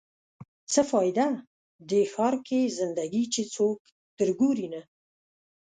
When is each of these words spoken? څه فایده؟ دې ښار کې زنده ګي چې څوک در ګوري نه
څه 0.71 0.81
فایده؟ 0.91 1.27
دې 1.89 2.01
ښار 2.13 2.35
کې 2.47 2.59
زنده 2.79 3.05
ګي 3.13 3.23
چې 3.33 3.41
څوک 3.55 3.77
در 4.17 4.29
ګوري 4.39 4.67
نه 4.73 4.81